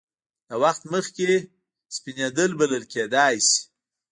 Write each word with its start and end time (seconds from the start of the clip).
له 0.49 0.55
وخت 0.63 0.83
مخکې 0.93 1.29
سپینېدل 1.95 2.51
بلل 2.59 2.83
کېدای 2.93 3.35
شي. 3.47 3.59